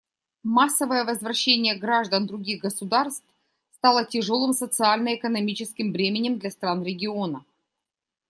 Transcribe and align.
Массовое 0.55 1.05
возвращение 1.05 1.77
граждан 1.77 2.25
других 2.25 2.63
государств 2.63 3.23
стало 3.75 4.03
тяжелым 4.03 4.51
социально-экономическим 4.51 5.91
бременем 5.93 6.39
для 6.39 6.49
стран 6.49 6.81
региона. 6.81 7.45